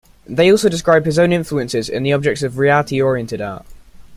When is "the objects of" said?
2.01-2.57